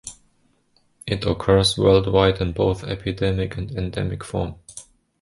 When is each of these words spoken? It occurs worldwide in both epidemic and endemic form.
It 1.05 1.25
occurs 1.27 1.77
worldwide 1.77 2.41
in 2.41 2.53
both 2.53 2.83
epidemic 2.83 3.55
and 3.57 3.69
endemic 3.69 4.23
form. 4.23 4.55